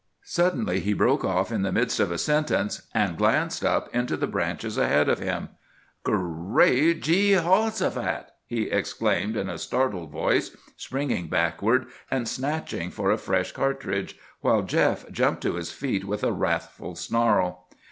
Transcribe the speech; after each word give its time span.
Suddenly 0.25 0.79
he 0.79 0.93
broke 0.93 1.23
off 1.23 1.51
in 1.51 1.61
the 1.61 1.71
midst 1.71 1.99
of 1.99 2.11
a 2.11 2.17
sentence, 2.17 2.87
and 2.91 3.15
glanced 3.19 3.63
up 3.63 3.87
into 3.93 4.17
the 4.17 4.25
branches 4.25 4.75
ahead 4.75 5.07
of 5.07 5.19
him. 5.19 5.49
"'Great 6.03 7.03
Jee 7.03 7.33
hoshaphat!' 7.33 8.31
he 8.47 8.63
exclaimed 8.63 9.37
in 9.37 9.47
a 9.47 9.59
startled 9.59 10.09
voice, 10.09 10.57
springing 10.75 11.27
backward, 11.27 11.85
and 12.09 12.27
snatching 12.27 12.89
for 12.89 13.11
a 13.11 13.17
fresh 13.19 13.51
cartridge, 13.51 14.17
while 14.39 14.63
Jeff 14.63 15.07
jumped 15.11 15.43
to 15.43 15.53
his 15.53 15.71
feet 15.71 16.03
with 16.05 16.23
a 16.23 16.31
wrathful 16.33 16.95
snarl. 16.95 17.67